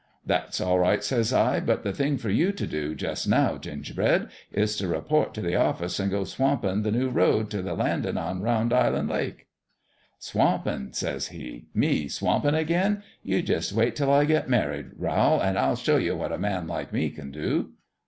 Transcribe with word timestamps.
"'That's 0.31 0.59
all 0.59 0.79
right,' 0.79 1.03
says 1.03 1.31
I; 1.31 1.59
'but 1.59 1.83
the 1.83 1.93
thing 1.93 2.17
for 2.17 2.31
you 2.31 2.51
t' 2.51 2.65
do, 2.65 2.95
jus' 2.95 3.27
now, 3.27 3.59
Gingerbread, 3.59 4.29
is 4.51 4.75
t' 4.75 4.87
report 4.87 5.35
t' 5.35 5.41
the 5.41 5.53
office 5.55 5.99
an' 5.99 6.09
go 6.09 6.23
swampin' 6.23 6.81
the 6.81 6.91
new 6.91 7.07
road 7.09 7.51
t' 7.51 7.61
the 7.61 7.75
landin' 7.75 8.17
on 8.17 8.41
Round 8.41 8.73
Island 8.73 9.09
Lake.' 9.09 9.23
1 9.23 9.23
88 9.23 9.27
GINGERBREAD 9.35 10.15
"'Swampin' 10.63 10.87
I' 10.87 10.91
says 10.97 11.27
he. 11.27 11.65
* 11.69 11.73
Me 11.75 12.07
swampin' 12.07 12.55
again 12.55 12.93
1 12.95 13.03
You 13.21 13.41
jus' 13.43 13.71
wait 13.71 13.95
'til 13.95 14.11
I 14.11 14.25
get 14.25 14.49
married, 14.49 14.87
Rowl, 14.97 15.39
an' 15.43 15.55
I'll 15.55 15.75
show 15.75 15.97
you 15.97 16.15
what 16.15 16.31
a 16.31 16.39
man 16.39 16.65
like 16.67 16.91
me 16.91 17.11
can 17.11 17.29
do? 17.29 17.73